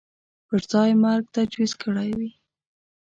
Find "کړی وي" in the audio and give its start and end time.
1.81-2.31